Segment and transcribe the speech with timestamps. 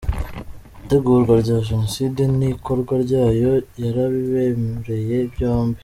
[0.83, 3.53] Itegurwa rwa Genocide n’ikorwa ryayo
[3.83, 5.79] yarabirebereye byombi.